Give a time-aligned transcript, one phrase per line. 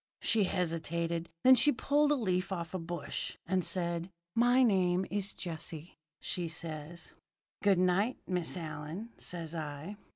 [0.19, 1.29] "She hesitated.
[1.43, 7.09] Then she pulled a leaf off a bush, and said: "'My name is Jessie,' says
[7.11, 7.13] she.
[7.61, 9.97] "'Good night, Miss Allyn,' says I.